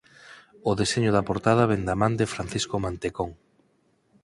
[0.69, 3.29] O deseño da portada vén da man de Francisco Mantecón.